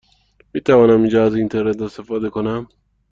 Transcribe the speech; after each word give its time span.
می 0.53 0.61
توانم 0.61 1.01
اینجا 1.01 1.25
از 1.25 1.35
اینترنت 1.35 1.81
استفاده 1.81 2.29
کنم؟ 2.29 2.67